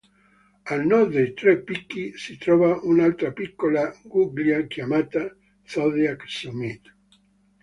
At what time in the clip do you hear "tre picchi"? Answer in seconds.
1.35-2.17